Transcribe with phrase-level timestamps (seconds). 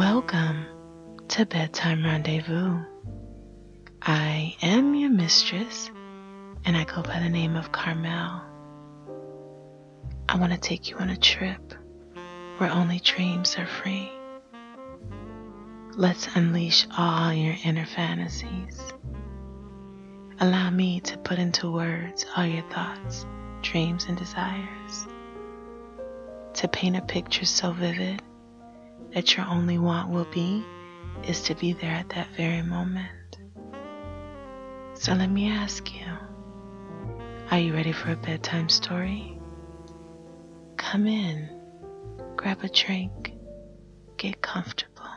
[0.00, 0.64] Welcome
[1.28, 2.78] to Bedtime Rendezvous.
[4.00, 5.90] I am your mistress,
[6.64, 8.40] and I go by the name of Karmel.
[10.26, 11.74] I want to take you on a trip
[12.56, 14.10] where only dreams are free.
[15.98, 18.80] Let's unleash all your inner fantasies.
[20.40, 23.26] Allow me to put into words all your thoughts,
[23.60, 25.06] dreams, and desires.
[26.54, 28.22] To paint a picture so vivid
[29.14, 30.64] that your only want will be
[31.24, 33.38] is to be there at that very moment.
[34.94, 36.06] So let me ask you
[37.50, 39.36] are you ready for a bedtime story?
[40.76, 41.48] Come in,
[42.36, 43.32] grab a drink,
[44.16, 45.10] get comfortable,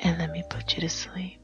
[0.00, 1.39] and let me put you to sleep.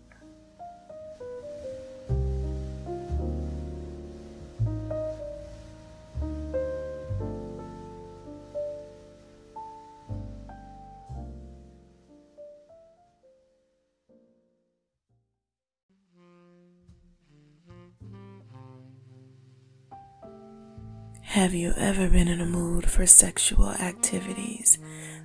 [21.37, 24.79] Have you ever been in a mood for sexual activities,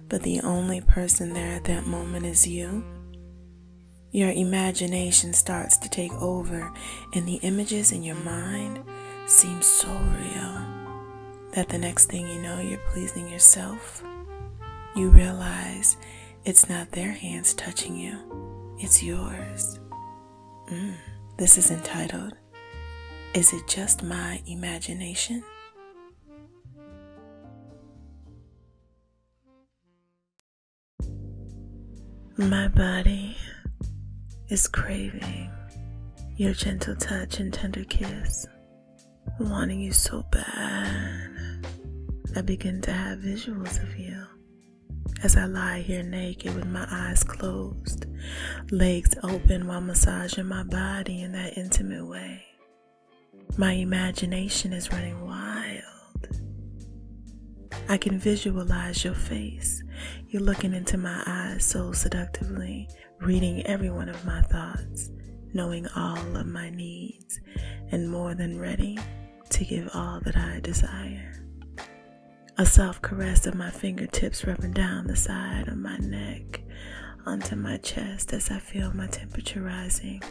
[0.09, 2.83] but the only person there at that moment is you?
[4.11, 6.69] Your imagination starts to take over,
[7.13, 8.83] and the images in your mind
[9.25, 14.03] seem so real that the next thing you know, you're pleasing yourself.
[14.97, 15.95] You realize
[16.43, 19.79] it's not their hands touching you, it's yours.
[20.69, 20.95] Mm,
[21.37, 22.33] this is entitled,
[23.33, 25.45] Is It Just My Imagination?
[32.37, 33.35] My body
[34.47, 35.51] is craving
[36.37, 38.47] your gentle touch and tender kiss,
[39.39, 41.67] wanting you so bad.
[42.35, 44.25] I begin to have visuals of you
[45.23, 48.05] as I lie here naked with my eyes closed,
[48.71, 52.45] legs open while massaging my body in that intimate way.
[53.57, 55.50] My imagination is running wild.
[57.89, 59.83] I can visualize your face
[60.31, 62.87] you're looking into my eyes so seductively,
[63.19, 65.09] reading every one of my thoughts,
[65.53, 67.41] knowing all of my needs,
[67.91, 68.97] and more than ready
[69.49, 71.43] to give all that I desire.
[72.57, 76.61] A soft caress of my fingertips rubbing down the side of my neck
[77.25, 80.23] onto my chest as I feel my temperature rising.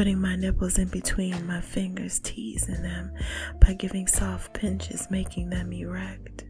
[0.00, 3.12] Putting my nipples in between my fingers, teasing them
[3.60, 6.44] by giving soft pinches, making them erect.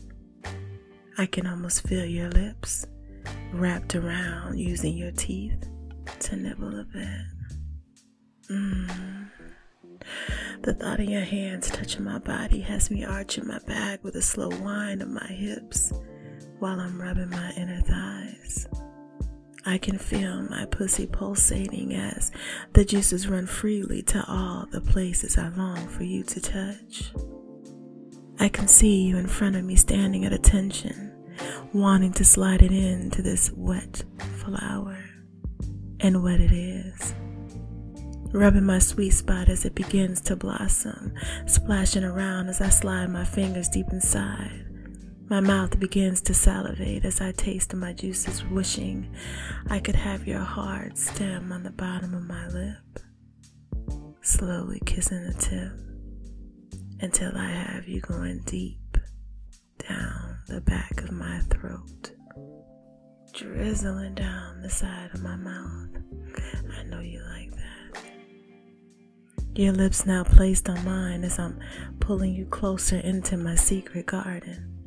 [1.18, 2.86] I can almost feel your lips
[3.52, 5.68] wrapped around using your teeth
[6.20, 7.26] to nibble a bit.
[8.52, 9.30] Mm.
[10.62, 14.22] The thought of your hands touching my body has me arching my back with a
[14.22, 15.92] slow whine of my hips
[16.60, 18.68] while I'm rubbing my inner thighs.
[19.66, 22.32] I can feel my pussy pulsating as
[22.72, 27.12] the juices run freely to all the places I long for you to touch.
[28.38, 31.10] I can see you in front of me standing at attention
[31.72, 34.02] wanting to slide it into this wet
[34.38, 34.98] flower.
[36.00, 37.14] And what it is.
[38.32, 41.12] Rubbing my sweet spot as it begins to blossom,
[41.46, 44.69] splashing around as I slide my fingers deep inside.
[45.30, 49.14] My mouth begins to salivate as I taste my juices, wishing
[49.68, 52.98] I could have your hard stem on the bottom of my lip.
[54.22, 55.70] Slowly kissing the tip
[57.00, 58.96] until I have you going deep
[59.88, 62.10] down the back of my throat,
[63.32, 65.90] drizzling down the side of my mouth.
[66.76, 68.02] I know you like that.
[69.54, 71.60] Your lips now placed on mine as I'm
[72.00, 74.79] pulling you closer into my secret garden,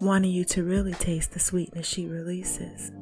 [0.00, 2.92] wanting you to really taste the sweetness she releases.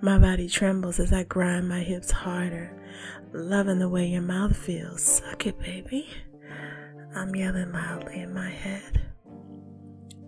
[0.00, 2.70] My body trembles as I grind my hips harder,
[3.32, 5.02] loving the way your mouth feels.
[5.02, 6.08] Suck it, baby.
[7.14, 9.02] I'm yelling loudly in my head.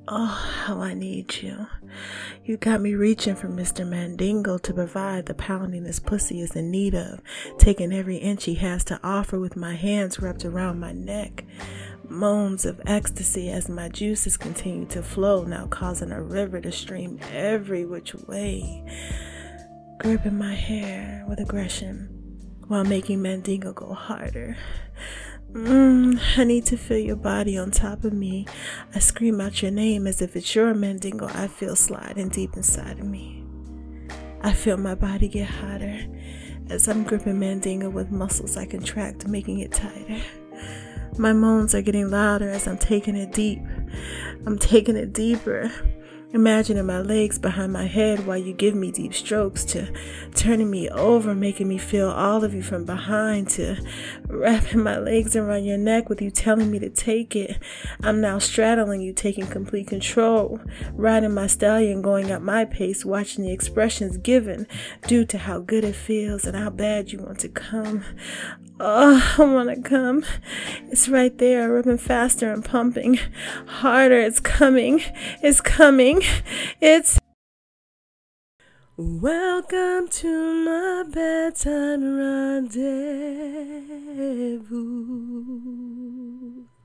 [0.09, 1.69] Oh, how I need you.
[2.45, 3.87] You got me reaching for Mr.
[3.87, 7.21] Mandingo to provide the pounding this pussy is in need of,
[7.59, 11.45] taking every inch he has to offer with my hands wrapped around my neck.
[12.11, 17.21] Moans of ecstasy as my juices continue to flow, now causing a river to stream
[17.31, 18.85] every which way.
[20.01, 22.09] Gripping my hair with aggression
[22.67, 24.57] while making Mandingo go harder.
[25.53, 28.45] Mm, I need to feel your body on top of me.
[28.93, 32.99] I scream out your name as if it's your mandingo I feel sliding deep inside
[32.99, 33.45] of me.
[34.43, 36.07] I feel my body get hotter
[36.71, 40.21] as I'm gripping mandingo with muscles I contract, making it tighter.
[41.19, 43.61] My moans are getting louder as I'm taking it deep.
[44.47, 45.71] I'm taking it deeper.
[46.33, 49.93] Imagining my legs behind my head while you give me deep strokes to
[50.33, 53.77] turning me over, making me feel all of you from behind to
[54.29, 57.61] wrapping my legs around your neck with you telling me to take it.
[58.05, 60.61] I'm now straddling you, taking complete control,
[60.93, 64.69] riding my stallion, going at my pace, watching the expressions given
[65.09, 68.05] due to how good it feels and how bad you want to come.
[68.79, 70.25] Oh, I want to come.
[70.91, 73.19] It's right there, ripping faster and pumping
[73.67, 74.19] harder.
[74.19, 75.03] It's coming.
[75.43, 76.20] It's coming.
[76.81, 77.19] It's
[78.97, 83.21] Welcome to my bedtime rendezvous.